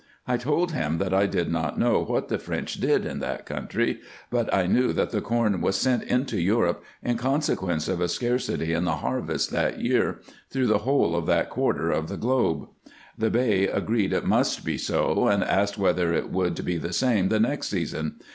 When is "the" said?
2.27-2.39, 5.11-5.21, 8.85-8.95, 10.65-10.79, 12.07-12.15, 13.19-13.29, 16.79-16.93, 17.29-17.39